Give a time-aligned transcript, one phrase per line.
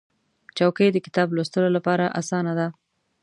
[0.57, 2.67] چوکۍ د کتاب لوستلو لپاره اسانه ده.